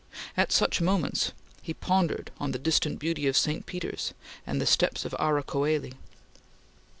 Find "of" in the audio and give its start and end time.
3.27-3.37, 5.05-5.13